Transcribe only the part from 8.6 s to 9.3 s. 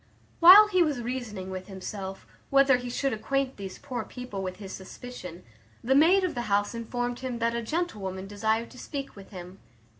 to speak with